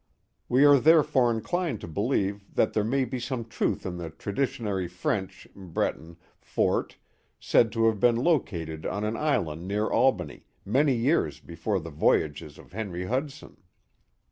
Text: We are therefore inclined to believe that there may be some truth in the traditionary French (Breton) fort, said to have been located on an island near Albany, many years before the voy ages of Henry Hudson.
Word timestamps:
We 0.49 0.65
are 0.65 0.79
therefore 0.79 1.29
inclined 1.29 1.79
to 1.81 1.87
believe 1.87 2.55
that 2.55 2.73
there 2.73 2.83
may 2.83 3.05
be 3.05 3.19
some 3.19 3.45
truth 3.45 3.85
in 3.85 3.97
the 3.97 4.09
traditionary 4.09 4.87
French 4.87 5.47
(Breton) 5.55 6.17
fort, 6.39 6.97
said 7.39 7.71
to 7.73 7.85
have 7.85 7.99
been 7.99 8.15
located 8.15 8.87
on 8.87 9.03
an 9.03 9.15
island 9.15 9.67
near 9.67 9.85
Albany, 9.91 10.47
many 10.65 10.95
years 10.95 11.39
before 11.39 11.79
the 11.79 11.91
voy 11.91 12.23
ages 12.23 12.57
of 12.57 12.71
Henry 12.73 13.05
Hudson. 13.05 13.57